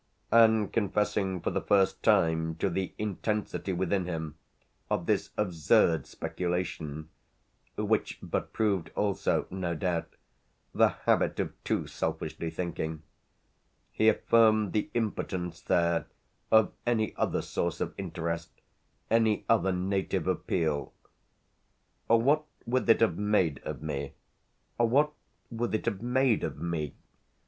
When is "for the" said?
1.41-1.61